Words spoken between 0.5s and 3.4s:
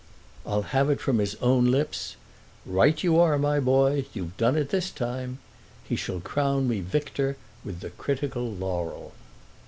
have it from his own lips: 'Right you are,